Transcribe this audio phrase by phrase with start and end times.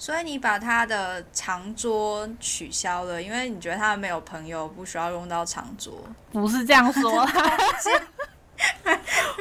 [0.00, 5.92] 所以你把他的长桌取消了，因为你觉得他没有朋友，不需要用到长桌。
[6.32, 7.20] 不是这样说，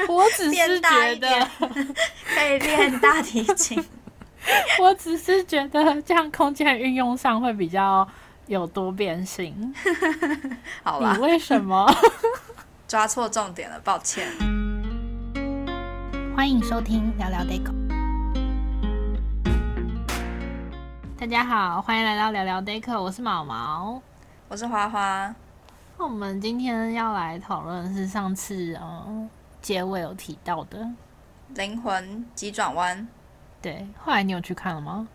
[0.10, 1.48] 我只是觉得
[2.26, 3.82] 可以练大提琴。
[4.82, 8.06] 我只是觉得这样空间运用上会比较
[8.48, 9.74] 有多变性。
[10.84, 11.14] 好吧？
[11.14, 11.90] 你为什么
[12.86, 13.80] 抓错重点了？
[13.80, 14.28] 抱歉。
[16.36, 17.79] 欢迎收听聊聊 Deco。
[21.30, 24.02] 家好，欢迎来到聊聊 Deco，我是毛毛，
[24.48, 25.36] 我是花花。
[25.96, 29.30] 那我们今天要来讨论是上次嗯
[29.62, 30.90] 结尾有提到的
[31.50, 33.08] 灵魂急转弯。
[33.62, 35.08] 对，后来你有去看了吗？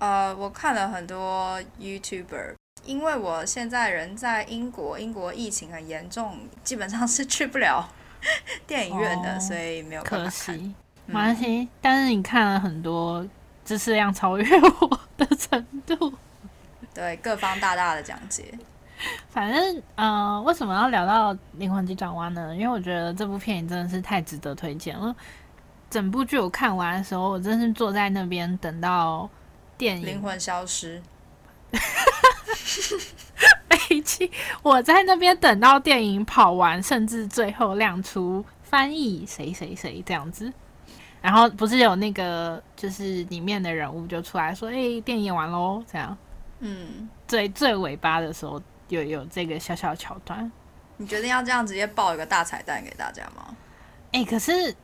[0.00, 7.88] 呃，我看了很多 YouTuber，因为我现在人在英国，英国疫情很严重，基本上是去不了
[8.66, 10.18] 电影院的，哦、所以没有看。
[10.18, 10.74] 可惜，
[11.06, 11.68] 没关系。
[11.80, 13.24] 但是你看了很多。
[13.64, 16.12] 知识量超越我的程度，
[16.92, 18.52] 对各方大大的讲解。
[19.30, 22.54] 反正，呃，为什么要聊到《灵魂急转弯》呢？
[22.54, 25.14] 因为我觉得这部片影真的是太值得推荐了。
[25.88, 29.28] 整部剧我看完的时候，我真是坐在那边等到
[29.78, 31.00] 电影灵魂消失。
[33.68, 34.30] 没气，
[34.62, 40.52] 我在那边等到电影跑完，甚至最后亮出翻译谁谁谁这样子。
[41.22, 46.16] 然后不是有那个，就是里面的人物就出来说：“哎、欸，电影演完喽。”这样，
[46.60, 50.50] 嗯，最最尾巴的时候有有这个小小桥段。
[50.96, 53.54] 你决定要这样直接爆一个大彩蛋给大家吗？
[54.12, 54.74] 哎、欸，可是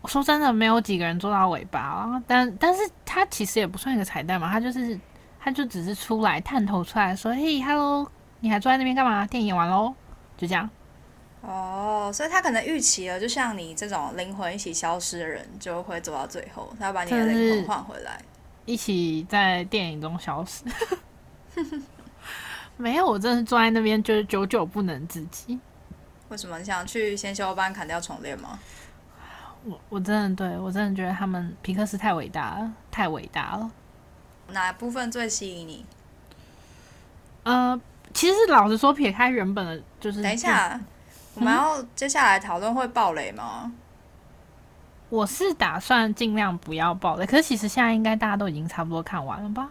[0.00, 2.22] 我说真的，没有几个人做到尾巴啊。
[2.26, 4.98] 但但是他其实也不算一个彩蛋嘛，他就是
[5.40, 8.06] 他就只是出来探头出来说：“嘿，Hello，
[8.40, 9.26] 你还坐在那边干嘛？
[9.26, 9.94] 电影演完喽。”
[10.36, 10.68] 就这样。
[11.42, 18.22] 哦，所以他可能预期了，就像你这种灵魂一起消失的人，就会走到最后，他要把你的灵魂换回来，
[18.64, 20.64] 一起在电影中消失。
[22.76, 25.58] 没有，我真的是坐在那边，就是久久不能自己。
[26.28, 26.58] 为什么？
[26.58, 28.58] 你想去先修班砍掉重练吗？
[29.64, 33.70] 我我真的对我真的觉得他们皮克斯太伟大了，太伟大了。
[34.48, 35.84] 哪部分最吸引你？
[37.42, 37.80] 呃，
[38.14, 40.80] 其实老实说，撇开原本的，就是等一下。
[41.34, 43.62] 我们要接下来讨论会爆雷吗？
[43.64, 43.72] 嗯？
[45.08, 49.70] 我是打算尽量不要爆雷，可是其实现在应该大家都已经差不多看完了吧？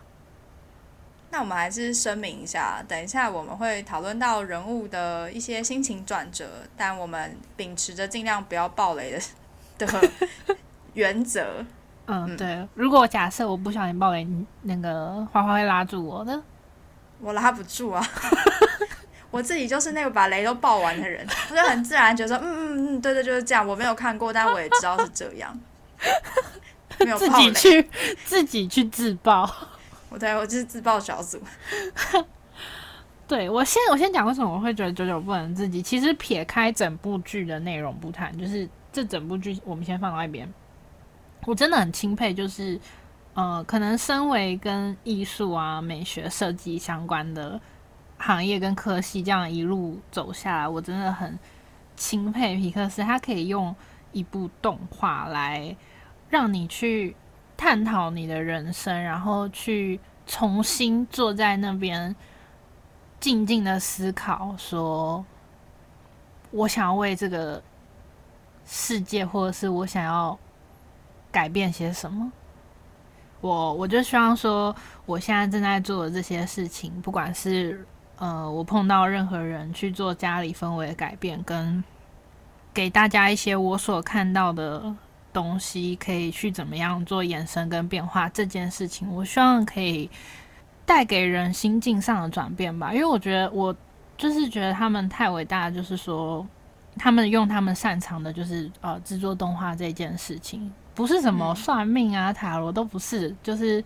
[1.31, 6.45] 那我们还是声明一下，等一下我们会讨论到人物的一些心情转折，
[6.75, 9.19] 但我们秉持着尽量不要爆雷的
[9.87, 10.09] 的
[10.93, 11.65] 原则。
[12.07, 12.67] 嗯，对。
[12.75, 14.27] 如果假设我不小心爆雷，
[14.63, 16.43] 那个花花会拉住我的，
[17.21, 18.05] 我拉不住啊。
[19.31, 23.65] 我自己就是那个把雷都爆完的人， 我就很自然觉得说，嗯嗯嗯，对对，就是这样。
[23.65, 25.57] 我没有看过，但我也知道是这样。
[26.99, 27.89] 没有，自己去
[28.25, 29.49] 自己去自爆。
[30.09, 31.41] 我对我就是自爆小组。
[33.25, 35.81] 对，我先我先讲为什么我会觉得久久不能自己。
[35.81, 40.53] 其实撇开整部剧的内容不谈，就是这整部剧我们先放到一边。
[41.45, 42.77] 我真的很钦佩，就是
[43.33, 47.57] 呃，可能身为跟艺术啊、美学设计相关的。
[48.21, 51.37] 行业跟科系这样一路走下来，我真的很
[51.95, 53.75] 钦佩皮克斯，他可以用
[54.11, 55.75] 一部动画来
[56.29, 57.15] 让你去
[57.57, 62.15] 探讨你的人生，然后去重新坐在那边
[63.19, 65.25] 静静的思考，说
[66.51, 67.61] 我想要为这个
[68.65, 70.37] 世界，或者是我想要
[71.31, 72.31] 改变些什么。
[73.41, 74.75] 我我就希望说，
[75.07, 77.83] 我现在正在做的这些事情，不管是
[78.21, 81.83] 呃，我碰到任何人去做家里氛围的改变，跟
[82.71, 84.95] 给大家一些我所看到的
[85.33, 90.07] 东西，可以去怎么样做延伸跟变化这件事情，我希望可以
[90.85, 92.93] 带给人心境上的转变吧。
[92.93, 93.75] 因为我觉得我
[94.15, 96.47] 就是觉得他们太伟大，就是说
[96.97, 103.83] 他们用他们擅长的，就是呃制作动画这件事情，不是什么算命啊、塔罗都不是，就是。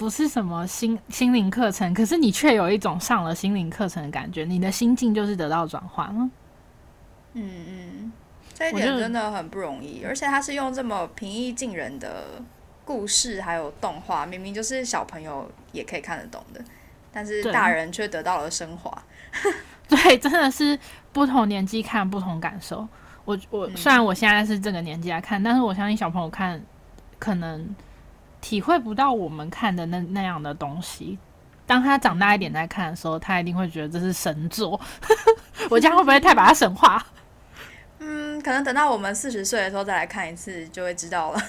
[0.00, 6.30] 不是什么心心灵课程，可是你却有一种上了心灵课程的感觉，你的心境就是得到转换了。
[7.34, 8.12] 嗯嗯，
[8.54, 12.40] 这一点真的很不容易，而且他是用这么平易近人的
[12.82, 16.64] 故事还有动画，明明就是小朋友也可以看得懂的，
[17.12, 18.90] 但是大人却得到了升华。
[19.86, 20.78] 对， 对，真的是
[21.12, 22.88] 不同年纪看不同感受。
[23.26, 26.58] 我我虽然我现在是这个年纪来看，但是我相信小朋友看
[27.18, 27.76] 可能。
[28.40, 31.18] 体会不到我们看的那那样的东西，
[31.66, 34.80] 当他长大一点再看的时候，他一定会觉得这是神作。
[35.70, 37.04] 我这样会不会太把他神化？
[37.98, 41.40] 嗯，可能等到我们四十岁的时候再来看一次，就会知道了。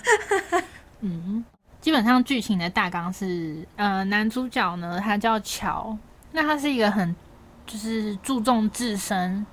[0.99, 1.43] 嗯，
[1.79, 5.97] 基本上剧情的大纲是，呃，男主角呢，他叫乔，
[6.33, 7.15] 那他是一个很
[7.65, 9.45] 就是注重自身，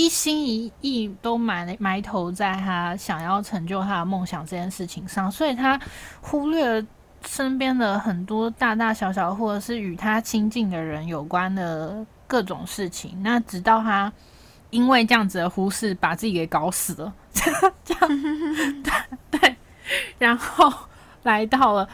[0.00, 5.78] 一心一意都埋埋头在他想要成就他的梦想这件事情上，所以他
[6.22, 6.86] 忽略了
[7.26, 13.22] 身边的很多大大小小或者是与他亲近的人有关的各种事情。
[13.22, 14.10] 那直到他
[14.70, 17.12] 因为这样子的忽视，把自己给搞死了，
[17.84, 19.56] 这 样对对，
[20.18, 20.72] 然后。
[21.22, 21.86] 来到了，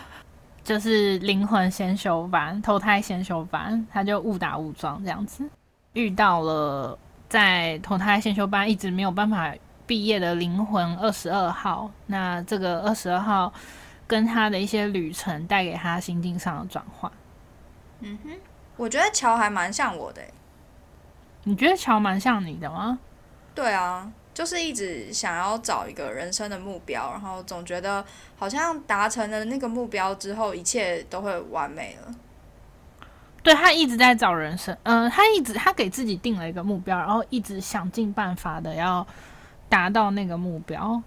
[0.62, 5.42] 就是灵魂先修班、投胎先修班，他就误打误撞这样子
[5.94, 6.96] 遇到了，
[7.28, 9.54] 在投胎先修班一直没有办法
[9.86, 11.90] 毕业的灵魂二十二号。
[12.06, 13.52] 那这个二十二号
[14.06, 17.10] 跟他的一些旅程带给他心境上的转换。
[18.00, 18.30] 嗯哼，
[18.76, 20.22] 我觉得乔还蛮像我的。
[21.44, 22.98] 你觉得乔蛮像你的吗？
[23.54, 24.12] 对啊。
[24.34, 28.04] 就是一直想要找一个人生的目标，然后总觉得
[28.36, 32.14] 好像达成了那个目标之后，一切都会完美了。
[33.46, 39.06] 对，他一直在找人生，嗯、呃，他一直他给自己定了一个目标，然后一直想尽办法的要
[39.68, 41.00] 达到那个目标。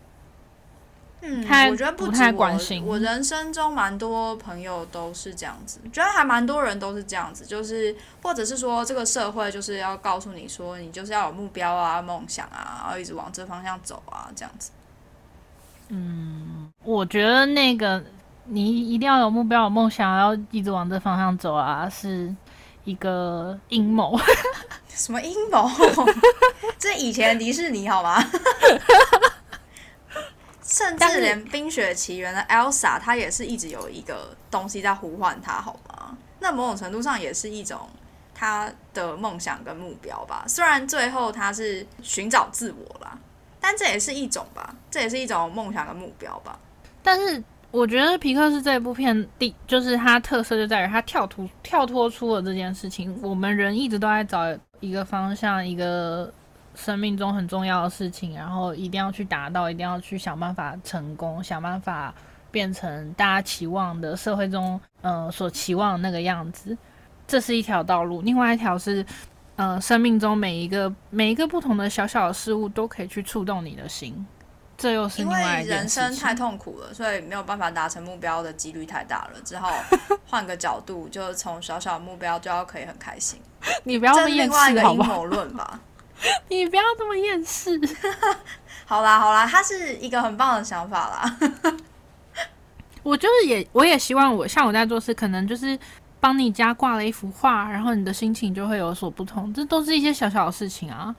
[1.22, 2.82] 嗯，我觉得不太关心。
[2.86, 14.72] 我人生中蛮多朋友都是这样子，觉得还蛮多人都是这样子，就是或者是说这个社会就是要告诉你说，你就是要有目标啊、梦想啊，然后一直往这方向走啊，这样子。
[15.90, 18.02] 嗯，我觉得那个
[18.50, 22.34] 你一定要有目标、有梦想，要一直往这方向走啊，是
[22.84, 24.20] 一个阴谋。
[24.88, 25.70] 什么阴谋？
[26.80, 28.22] 这以前迪士尼好吗？
[30.64, 36.16] 甚至连《冰雪奇缘》的 Elsa，她也是一直有一个东西在呼唤她，好吗？
[36.40, 37.90] 那某种程度上也是一种
[38.36, 40.44] 她的梦想跟目标吧。
[40.48, 43.18] 虽然最后她是寻找自我啦，
[43.60, 46.60] 但这也是一种吧，这也是一种梦想跟目标吧。
[47.02, 53.18] 但是我觉得皮克斯这部片第就是它特色就在于它跳脱跳脱出了这件事情。
[53.22, 54.40] 我们人一直都在找
[54.80, 56.32] 一个方向，一个。
[56.76, 62.14] 生命中很重要的事情，然后一定要去达到，一定要去想办法成功，想办法
[62.52, 66.78] 变成大家期望的社会中，呃，所期望的那个样子。
[67.28, 68.22] 这是一条道路。
[68.22, 69.06] 另外一条是，
[69.58, 74.26] 呃，生命中每一个每一个不同的小小的事物都可以去触动你的心。
[74.80, 75.22] 这又是。
[75.22, 79.40] 因为人生太痛苦了，所以没有办法达成目标的几率太大了。
[79.46, 79.70] 之后
[80.26, 83.40] 换个角度，就从小小目标就要可以很开心。
[83.84, 85.80] 你不要这另外一个阴谋论吧。
[86.50, 87.80] 你不要这么厌世。
[88.86, 91.38] 好 啦好啦，他是一个很棒的想法啦。
[93.04, 95.78] 我就是也，我也希望我像我在做事，可能就是
[96.20, 99.54] 帮你家挂了一幅画，然后你的心情就会有所不同。
[99.54, 101.16] 这都是一些小小的事情啊。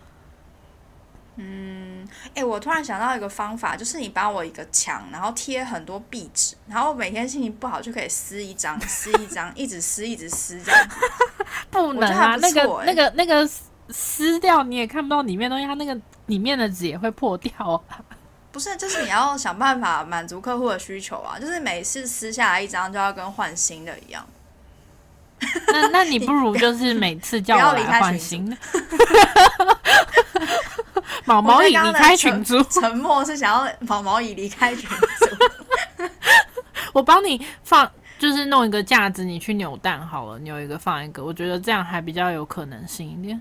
[1.41, 10.89] 嗯，哎、欸，我突然想到一个方法，就是你帮我一个墙，然后贴很多壁纸，然后每天心情不好就可以撕一张，撕一张，一直撕，一直撕这样。
[11.71, 13.49] 不能啊，欸、那个那个那个。
[13.93, 17.53] 撕掉你也看不到里面东西，它那个里面的纸也会破掉
[17.89, 17.99] 啊。
[18.53, 24.25] 不是，就是你要想办法满足客户的需求啊，就是每次撕下来一张就要跟换新的一样。
[25.73, 28.57] 那那 你不如就是 每次叫我来换新的。
[31.31, 36.07] 毛毛蚁离开群组，沉默是想要毛毛蚁离开群组。
[36.93, 37.89] 我帮你放，
[38.19, 43.41] 就是弄一个架子，你去扭蛋好了，扭一个放一个，我觉得这样还比较有可能性一点。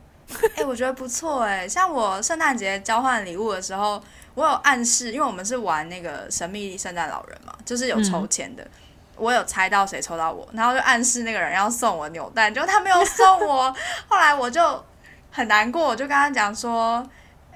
[0.55, 3.99] 哎、欸，我觉得不错哎，像我圣诞节交换礼物的时候，
[4.35, 8.69] 我有暗示，因为我们是玩那个神秘圣诞老人嘛，就是有抽签的，嗯、
[9.15, 13.75] 我有猜到谁抽到我，然后就暗示那个人要送我扭蛋，结果他没有送我，
[14.07, 14.85] 后来我就
[15.31, 17.03] 很难过，我就跟他讲说，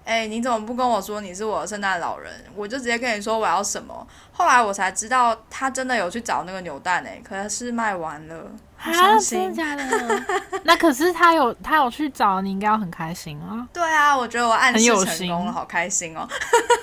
[0.05, 2.31] 哎、欸，你怎么不跟我说你是我的圣诞老人？
[2.55, 4.05] 我就直接跟你说我要什么。
[4.31, 8.51] 后来我才知道他真的有去找那个扭蛋哎，可是卖完了。
[8.77, 10.23] 啊，真的假的？
[10.65, 13.65] 那可是他有他有去找，你应该要很开心啊。
[13.71, 16.27] 对啊，我觉得我暗示成功了，好开心哦。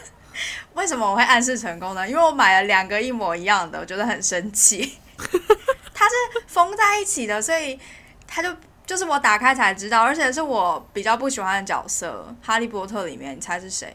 [0.72, 2.08] 为什么我会暗示成功呢？
[2.08, 4.98] 因为我买了两个一模一样的，我觉得很生气。
[5.92, 6.14] 它是
[6.46, 7.78] 封在一起的，所以
[8.26, 8.48] 它就
[8.90, 13.94] 就是我打开才知道，而且是我比较不喜欢的角色《哈利波特》里面，你猜是谁？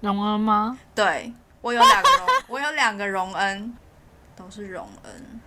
[0.00, 0.78] 荣恩吗？
[0.94, 1.30] 对，
[1.60, 3.76] 我有两个荣，我有两个荣恩，
[4.34, 5.40] 都是荣恩。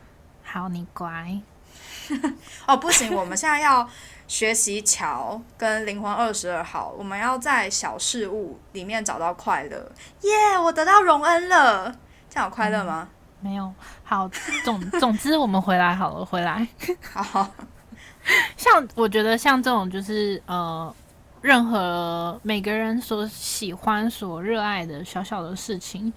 [0.44, 1.42] 好，你乖。
[2.68, 3.90] 哦，不行，我们现在要
[4.28, 9.92] 学习乔跟灵魂二十二号，我们要在小事物里面找到快乐。
[10.22, 11.92] 耶、yeah，我得到荣恩了，
[12.30, 13.10] 这样有快乐吗、
[13.42, 13.50] 嗯？
[13.50, 13.74] 没有。
[14.04, 14.30] 好，
[14.64, 16.68] 总总之我们回来好了，回来。
[17.12, 17.50] 好。
[18.58, 20.94] 像我觉得像这种就是呃，
[21.42, 26.12] 任何每个人所喜欢、所热爱的小小的事情，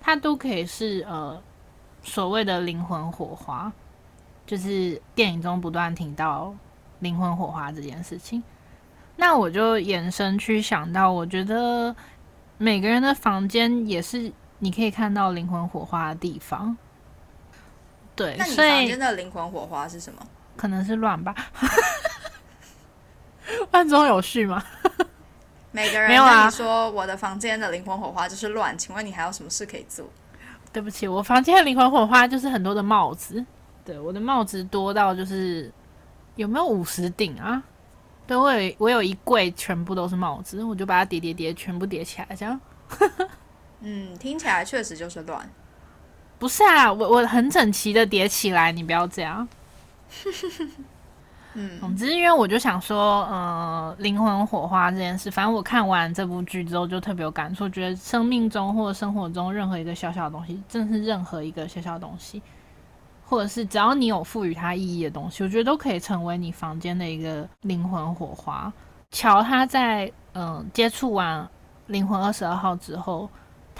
[0.00, 1.40] 它都可以是呃。
[2.02, 3.70] 所谓的灵魂火花，
[4.46, 6.54] 就是电影中不断提到
[7.00, 8.42] 灵魂火花这件事情。
[9.16, 11.94] 那我就延伸去想到，我觉得
[12.56, 16.74] 每个人的房间也是你可以看到灵魂火花的地方。
[18.16, 20.26] 对，那你房间的灵魂火花是什么？
[20.60, 21.34] 可能是乱吧，
[23.72, 24.62] 乱中有序吗？
[25.72, 30.06] 每个人跟你说我的房间的灵魂火花就是乱，请问你还有什么事可以做？
[30.70, 33.42] 对不起，我房间的灵魂火花就是很多的帽子。
[33.86, 35.72] 对，我的帽子多到就是
[36.36, 37.62] 有没有五十顶啊？
[38.26, 42.60] 对，我有我有一柜全部都是帽子，我就把它叠叠叠，全部叠起来，这样。
[43.80, 45.48] 嗯，听起来确实就是乱。
[46.38, 49.48] 不是啊，我我很整齐的叠起来，你不要这样。
[51.54, 62.40] 嗯，总之因为我就想说，呃，灵魂火花这件事，反正我看完这部剧之后就特别有感触，觉得生命中或者生活中任何一个小小的东西，真的是任何一个小小的东西。
[63.24, 68.72] 或者是只要你有赋予它意义的东西，我觉得都可以成为你房间的一个灵魂火花。
[69.10, 71.48] 乔他在嗯、接触完
[71.86, 73.28] 灵魂二十二号之后，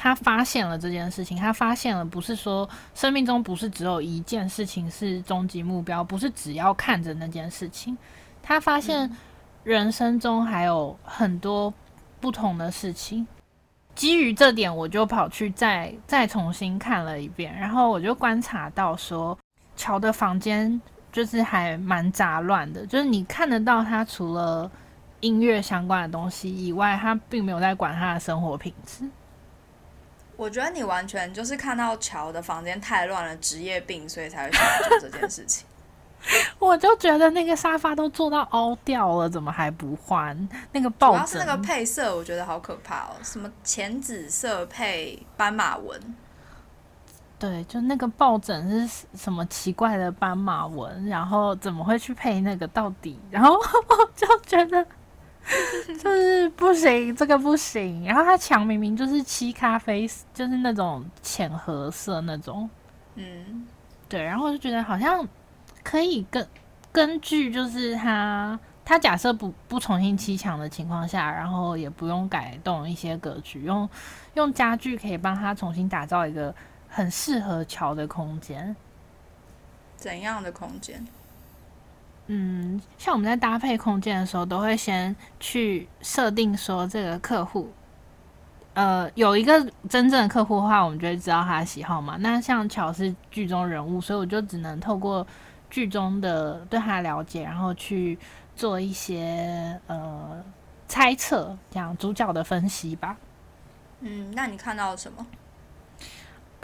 [0.02, 1.36] 他发现了这件事情。
[1.36, 7.96] 他发现了不是说生命中不是只有一件事情是终极目标，不是只要看着那件事情。
[8.42, 9.14] 他发现
[9.62, 11.72] 人生中还有很多
[12.18, 13.26] 不同的事情。
[13.94, 19.36] 基于这点，我就跑去再再重新看了一遍，然后我就观察到说，
[19.76, 20.80] 乔的房间
[21.12, 24.70] 就是还蛮杂乱的，就是你看得到他除了
[25.20, 29.04] 音乐相关的东西以外，他并没有在管他的生活品质。
[30.40, 35.66] 我觉得你完全就是看到乔的房间太乱了，职业病，所以才会想做这件事情。
[36.58, 40.48] 我就觉得那个沙发都做到凹掉了，怎么还不换？
[40.72, 43.16] 那个抱枕，主要是那个配色，我觉得好可怕哦！
[43.22, 46.00] 什么浅紫色配斑马纹？
[47.38, 51.06] 对，就那个抱枕是什么奇怪的斑马纹？
[51.06, 53.20] 然后怎么会去配那个到底？
[53.30, 53.54] 然后
[53.88, 54.86] 我就觉得
[56.02, 58.04] 就是不行，这个不行。
[58.04, 62.68] 然后它墙明明就是漆咖啡，就是那种浅褐色那种。
[63.14, 63.66] 嗯，
[64.08, 64.22] 对。
[64.22, 65.26] 然后我就觉得好像。
[65.82, 66.46] 可以根
[66.92, 73.88] 根据就是他他假设不不重新砌墙的情况下，然后也不用改动一些格局，用
[74.34, 76.54] 用家具可以帮他重新打造一个
[76.86, 78.76] 很适合乔的空间。
[79.96, 81.02] 怎样的空间？
[82.32, 87.68] 嗯，像我们在搭配空间的时候，都会先去设定说这个客户，
[88.74, 92.16] 呃，有一个真正的客户的话，我们就会知道他的喜好嘛。
[92.20, 95.26] 那像乔是剧中人物，所以我就只能透过。
[95.72, 98.18] 剧中的对他的了解，然后去
[98.56, 100.42] 做一些呃
[100.88, 103.16] 猜测，讲主角的分析吧。
[104.00, 105.24] 嗯，那你看到了什么？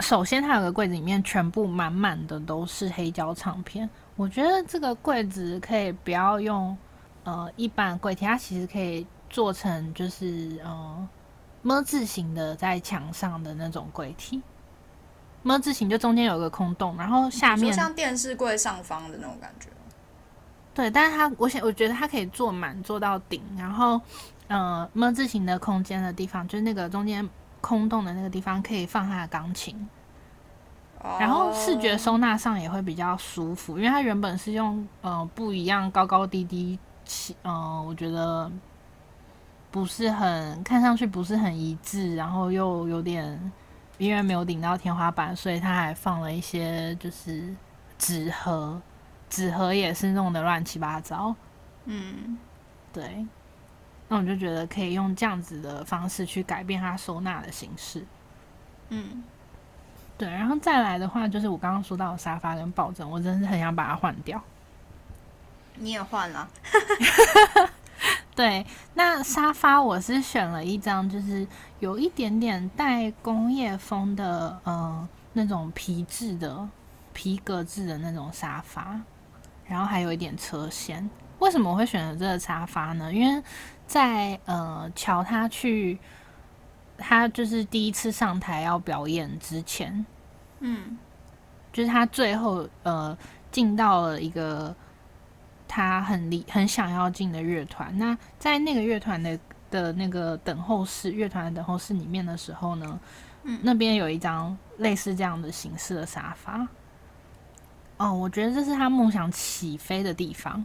[0.00, 3.88] 首先，他有个柜子里面全部满满的都是黑胶唱片。
[4.16, 6.76] 我觉得这个柜子可以不要用
[7.24, 11.08] 呃一般柜体，它其实可以做成就是呃
[11.62, 14.42] 么字形的在墙上的那种柜体。
[15.42, 19.68] 么字形就中间有个空洞，然后下面像电视柜上方的那种感觉。
[20.74, 24.00] 对，但是它，我想，我觉得它可以做满，做到顶，然后，
[24.48, 27.26] 呃，么字形的空间的地方，就是那个中间
[27.60, 29.88] 空洞的那个地方，可以放它的钢琴。
[31.06, 31.20] Oh.
[31.22, 36.78] 然后视觉收纳上也会比较舒服，因为它原本是用呃不一样高高低低，
[37.42, 38.50] 呃，我觉得
[39.70, 43.52] 不是很看上去不是很一致，然后又有点。
[43.98, 47.56] 因为没有顶到天花板，所以他还放了一些就是
[47.96, 48.78] 纸盒，
[49.30, 51.34] 纸盒也是弄得乱七八糟。
[51.86, 52.36] 嗯，
[52.92, 53.26] 对。
[54.06, 58.04] 那我就觉得可以用这样子的方式去改变它收纳的形式。
[58.90, 59.24] 嗯，
[60.18, 60.28] 对。
[60.28, 64.42] 然后再来的话，就是我刚刚说到的沙发跟抱枕，我真的是很想把它换掉。
[65.76, 66.48] 你也换了？
[68.34, 71.46] 对，那沙发我是选了一张，就是
[71.80, 76.68] 有一点点带工业风的，呃，那种皮质的
[77.14, 79.00] 皮革质的那种沙发，
[79.66, 81.08] 然后还有一点车线。
[81.38, 83.10] 为什么我会选择这个沙发呢？
[83.12, 83.42] 因为
[83.86, 85.98] 在呃乔他去，
[86.98, 90.04] 他就是第一次上台要表演之前，
[90.60, 90.98] 嗯，
[91.72, 93.16] 就是他最后呃
[93.50, 94.74] 进到了一个。
[95.68, 99.36] 他很理很想要进的乐团，那在那个乐团的
[99.68, 103.00] 的那个等候室，乐团的等候室里面的时候呢，
[103.42, 106.66] 嗯，那边有一张类似这样的形式的沙发。
[107.96, 110.64] 哦，我觉得这是他梦想起飞的地方。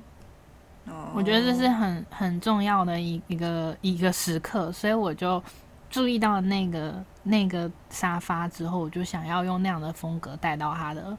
[0.86, 5.44] 哦，我觉得这是很很重要的一一个一个时刻，所以我就
[5.92, 11.16] 注意到那个那个沙发之后，我就想要用那样的风格带到他的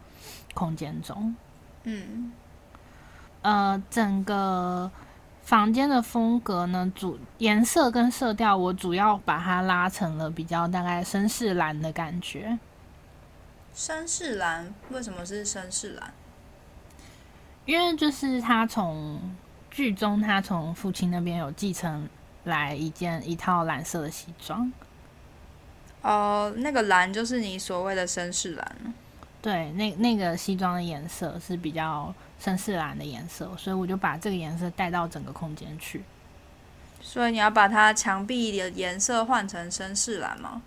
[0.54, 1.36] 空间中。
[1.84, 2.32] 嗯，
[3.42, 4.90] 呃，整个
[5.42, 12.58] 房间的风格呢，主颜色跟色调，我主要把它拉成了比较大概绅士蓝的感觉。
[13.74, 14.72] 绅士蓝？
[14.90, 16.12] 为什么是绅士蓝？
[17.64, 19.20] 因为就是他从
[19.70, 22.08] 剧中，他从父亲那边有继承
[22.44, 24.72] 来一件一套蓝色的西装。
[26.02, 28.76] 哦，那个蓝就是你所谓的绅士蓝。
[29.40, 36.02] 对，那那个西装的颜色是比较绅士蓝的颜色，所以我就把这个颜色带到整个空间去。
[37.00, 40.62] 所以你要把它墙壁的颜色换成绅士蓝吗？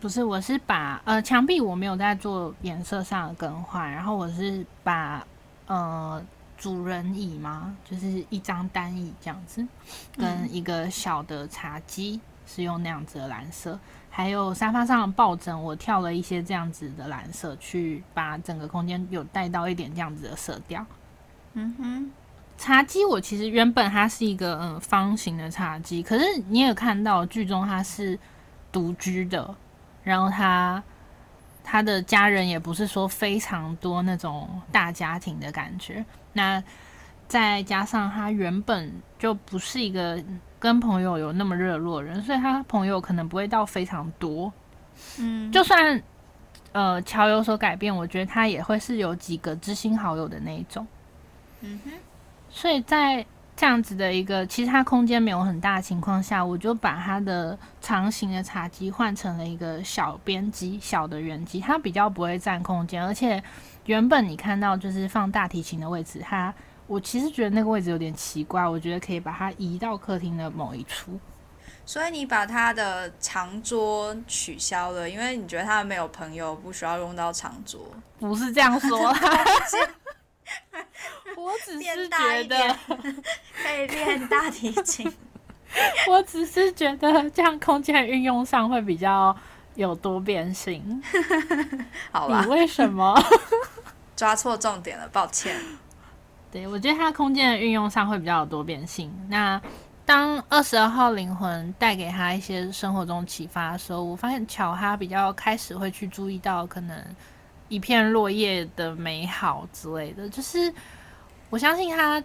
[0.00, 5.26] 不是，我是把呃墙壁我没有在做颜色上的更换，然后我是把
[5.66, 6.22] 呃
[6.58, 9.64] 主人椅吗，就是一张单椅这样子，
[10.16, 13.78] 跟一个小的茶几是用那样子的蓝色。
[14.10, 20.84] 还有沙发上的抱枕，我跳了一些这样子的蓝色，去把整个空间有带到一点这样子的色调。
[21.52, 22.10] 嗯哼，
[22.56, 28.18] 茶几我其实原本它是一个嗯方形的茶几，可是你也看到剧中它是
[28.72, 29.54] 独居的，
[30.02, 30.82] 然后他
[31.68, 36.04] 他的家人也不是说非常多那种大家庭的感觉。
[36.32, 36.62] 那
[37.28, 40.22] 再加上他原本就不是一个。
[40.60, 44.52] 跟朋友有那么热络的人，所以他朋友可能不会到非常多。
[45.16, 46.02] 嗯，就算
[46.72, 50.84] 呃乔有所改变，我觉得他也会是有几个知心好友的那一种。
[51.60, 51.92] 嗯哼，
[52.50, 53.24] 所以在
[53.58, 63.42] 这样子的一个其实它空间没有很大的情况下，我就把它的长形的茶几换成了一个小边机、小的圆机，它比较不会占空间，而且
[63.86, 66.54] 原本你看到就是放大提琴的位置，它。
[66.86, 71.18] 我其实觉得那个位置有点奇怪，我觉得可以把它移到客厅的某一处。
[71.84, 77.80] 所以你把他的长桌取消了，因为你觉得他没有朋友，不需要用到长桌。
[78.18, 79.18] 不是这样说啦，
[81.38, 82.76] 我只是觉得
[83.62, 85.10] 可以练大提琴。
[86.08, 89.36] 我只是觉得这样空间运用上会比较
[89.74, 91.02] 有多变性。
[92.10, 93.14] 好吧，你为什么
[94.16, 95.06] 抓错重点了？
[95.08, 95.54] 抱歉。
[96.50, 99.12] 对，我觉得它空间的运用上会比较有多变性。
[99.28, 99.60] 那
[100.06, 106.98] 当二十二号灵魂带给他一些生活中启发的时候，我发现乔哈比较开始会去注意到可能
[107.68, 110.26] 一片落叶的美好之类的。
[110.30, 110.72] 就是
[111.50, 112.22] 我相信他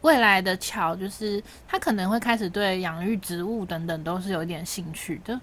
[0.00, 5.40] 未来的巧，就是他可能会开始对养育植物等等都是有一点兴趣的。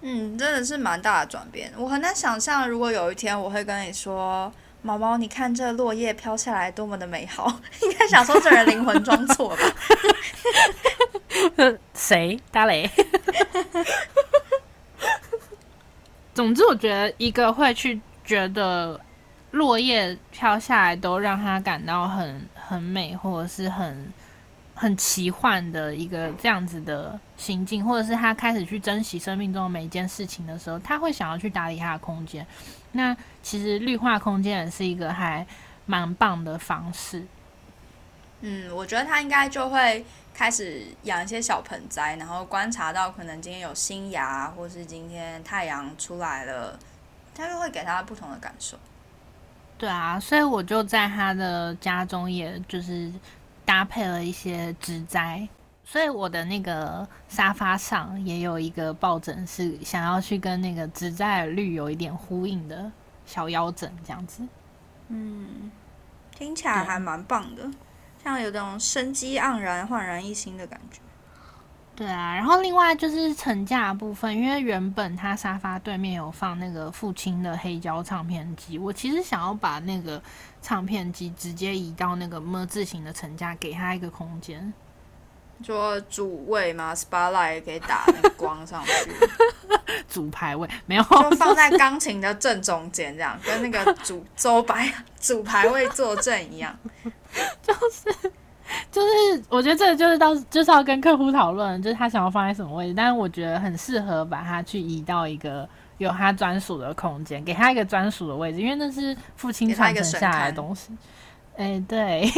[0.00, 1.72] 嗯，真的是蛮大的转变。
[1.76, 4.52] 我很难想象，如果有一天我会跟你说。
[4.82, 7.52] 毛毛，你看这落叶飘下来多么的美好！
[7.82, 9.62] 应该想说这人灵魂装错吧？
[11.92, 12.38] 谁？
[12.52, 12.88] 大雷？
[16.32, 19.00] 总之，我觉得一个会去觉得
[19.52, 24.12] 落叶飘下来都让他感到很很美，或者是很
[24.74, 32.46] 很奇幻的一个这样子的心境，或者是他开始去珍惜生命中的每一件事情的时候，他会想要去打理他的空间。
[32.92, 35.46] 那其实绿化空间也是一个还
[35.86, 37.26] 蛮棒的方式。
[38.40, 40.04] 嗯，我觉得他应该就会
[40.34, 46.78] 开始养一些小盆栽，然后观察到可能今天有新芽，或是今天太阳出来了，
[47.34, 48.78] 他就会给他不同的感受。
[49.78, 53.12] 对啊，所以我就在他的家中，也就是
[53.64, 55.46] 搭配了一些植栽。
[55.84, 62.90] 所以我的那个沙发上也有一个抱枕，是想要去跟那个植栽绿有一点呼应的
[63.24, 64.42] 小腰枕，这样子。
[65.08, 65.70] 嗯，
[66.34, 67.70] 听起来还蛮棒的，
[68.24, 71.00] 像有种生机盎然、焕然一新的感觉。
[71.96, 80.22] 对啊，然后另外就是层架的部分，因为原本他沙发对面有放那个父亲的黑胶唱片机，我其实想要把那个
[80.60, 84.72] 唱片机直接移到那个么字形的层架，给他一个空间。
[85.64, 89.10] 说主位嘛，spotlight 可以打那个光上去，
[90.06, 96.78] 主排位没有，就放在钢琴的正中间，这样跟那个主 周白主排位坐正一样。
[97.62, 98.32] 就是
[98.90, 110.96] 就是，我觉得这个就是到就是要跟客户讨论，就是他想要放在什么位置，但是我觉得很适合把它去移到一个有他专属的空间，给他一个专属的位置，因为那是父亲传承下来的东西。
[111.56, 112.30] 哎、欸，对，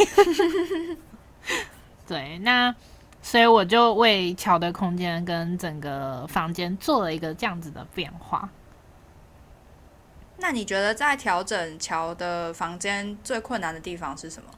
[2.07, 2.73] 对，那。
[3.21, 8.49] 所以我就为乔的空间跟整个房间做了一个这样子的变化。
[10.37, 14.49] 那你觉得在调整乔的房间最困难的地方是什么？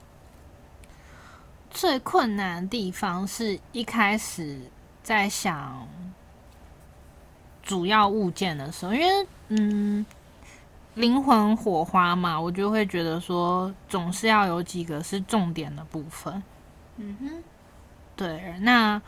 [1.72, 4.60] 最困难的地方是一开始
[5.02, 5.88] 在想，
[7.64, 10.06] 主要物件的时候，因为嗯，
[10.96, 16.44] 灵魂火花嘛，我就会觉得说，总是要有几个是重点的部分。
[16.98, 17.44] 嗯哼，
[18.16, 19.02] 对，那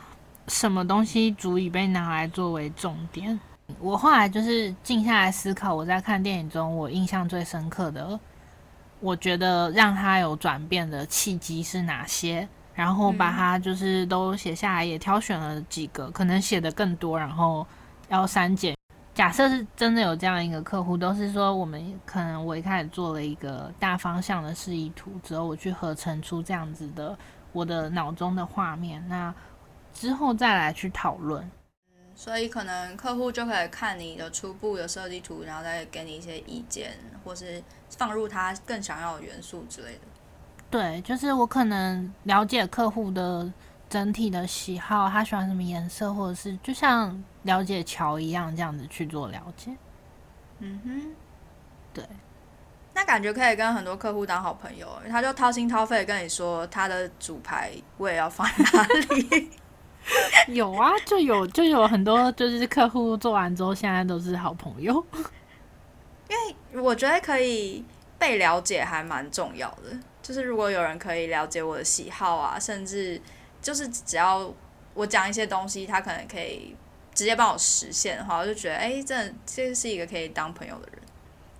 [0.48, 3.38] 什么东西足以被拿来作为重点？
[3.78, 8.18] 我后来就是静下来思考，我在看电影中我印象最深刻的，
[9.04, 12.48] 我觉得让他有转变的契机是哪些？
[12.72, 17.66] 然后把它就是都写下来，也挑选了几个，可能写的更多，然后
[18.08, 18.74] 要删减。
[19.12, 27.14] 假设是真的有这样一个客户，都是说我们可能我一开始做了一个大方向的示意图之后，我去合成出这样子的
[27.52, 29.32] 我的脑中的画面，那
[29.92, 31.48] 之后再来去讨论。
[32.14, 36.92] 嗯，所以可能客户就可以看你的初步的设计图，然后再给你一些意见，
[37.24, 40.00] 或是放入他更想要的元素之类的。
[40.70, 43.52] 对，就是我可能了解客户的
[43.88, 49.70] 整体的喜好，他喜欢什么颜色，或者是就像了解桥一样这样子去做了解。
[50.58, 51.14] 嗯哼，
[51.92, 52.04] 对，
[52.92, 59.50] 那感觉可以跟很多客户当好朋友，他就掏心掏肺跟你说他的主牌我也要放在哪里。
[60.48, 65.04] 有啊，就有就有很多就是客户做完之后，现在都是好朋友。
[66.28, 66.36] 因
[66.76, 67.84] 为我觉得可以
[68.18, 69.96] 被了解还蛮重要的。
[70.22, 73.20] 就是如果有人可以了解我的喜好啊，甚至
[73.60, 74.52] 就是只要
[74.94, 76.74] 我讲一些东西，他可能可以
[77.14, 79.14] 直接帮我实现的话，我就觉得哎，这
[79.46, 81.00] 这是一个可以当朋友的人。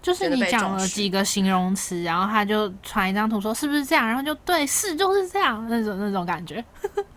[0.02, 6.62] 就是你讲了几个形容词，然后他就传一张图说是不是这样，然后就对，是就是这样那种那种感觉。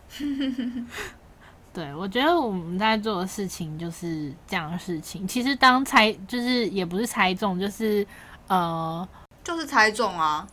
[1.74, 5.28] 对，我觉得我们在做的事情就是这样的事情。
[5.28, 8.06] 其实当猜就是也不是猜中，就是
[8.48, 9.08] 呃，
[9.44, 10.48] 就是猜中啊。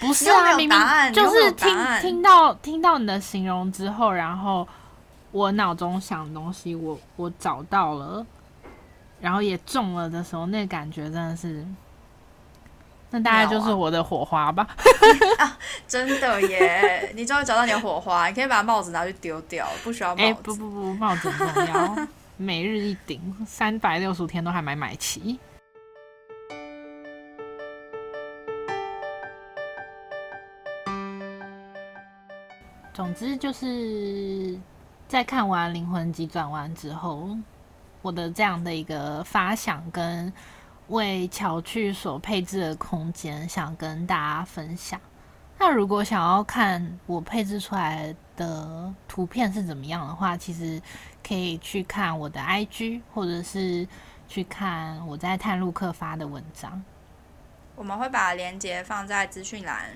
[0.00, 0.78] 不 是啊，明明
[1.12, 1.68] 就是听
[2.00, 4.66] 听到听到你的形容之后，然后
[5.30, 8.26] 我脑中想的东西我，我我找到了，
[9.20, 11.66] 然后也中了的时候，那个感觉真的是，
[13.16, 14.66] 那大概就是我的火花吧。
[15.38, 17.10] 啊 啊、真的耶！
[17.14, 20.22] 你终于找到你的火花，你可以把帽子拿去丢掉，不需要帽子。
[20.22, 21.96] 欸、不不不，帽子很重要，
[22.36, 25.38] 每日一顶，三百六十五天都还没买齐。
[32.92, 34.58] 总之就是
[35.08, 37.30] 在看完《灵魂急转弯》之后，
[38.02, 40.30] 我的这样的一个发想跟
[40.88, 45.00] 为巧去所配置的空间，想跟大家分享。
[45.58, 50.80] 那如果想要看我配置出来的图片是怎么样的话，其实
[51.26, 53.88] 可以去看我的 IG，或者是
[54.28, 56.82] 去看我在探路客发的文章。
[57.74, 59.90] 我们会把链接放在资讯栏。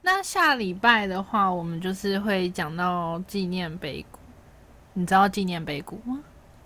[0.00, 4.18] 那下礼拜的话，我们就是会讲到纪念碑谷。
[4.94, 6.18] 你知道纪念碑谷吗？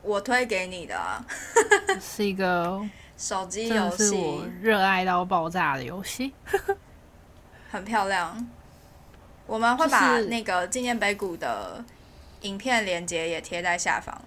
[0.06, 0.96] 我推给你的，
[2.00, 2.80] 是一个
[3.18, 6.32] 手机游戏，是我热爱到爆炸的游戏，
[7.70, 8.46] 很漂亮。
[9.46, 11.84] 我们会把那个纪念碑谷的
[12.42, 14.20] 影片连接也贴在下方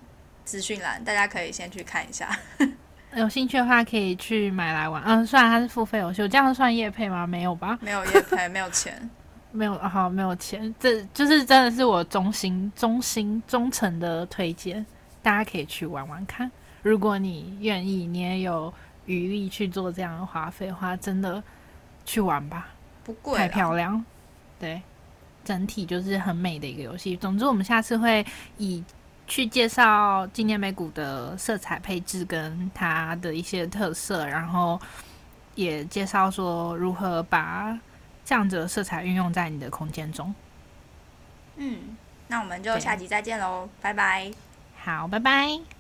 [0.45, 2.29] 资讯栏，大家可以先去看一下。
[3.15, 5.01] 有兴趣的话，可以去买来玩。
[5.05, 7.25] 嗯，虽然它是付费游戏，我这样算业配吗？
[7.25, 7.77] 没有吧？
[7.81, 9.09] 没有业配，没有钱，
[9.51, 10.73] 没有好，没有钱。
[10.79, 14.85] 这就是真的是我衷心、衷心、忠诚的推荐，
[15.21, 16.51] 大家可以去玩玩看。
[16.82, 18.73] 如果你愿意，你也有
[19.05, 21.43] 余力去做这样的花费的话，真的
[22.05, 22.69] 去玩吧，
[23.03, 24.03] 不贵，太漂亮。
[24.60, 24.82] 对，
[25.43, 27.15] 整体就是很美的一个游戏。
[27.17, 28.25] 总之，我们下次会
[28.58, 28.84] 以。
[29.32, 34.82] 去介绍纪念美谷的色彩配置跟它的一些特色，然后
[35.53, 37.79] 也介绍说如何把
[38.25, 40.34] 这样子的色彩运用在你的空间中。
[41.58, 41.95] 嗯，
[42.27, 44.32] 那我们就下集再见喽，拜拜。
[44.83, 45.78] 好，拜拜。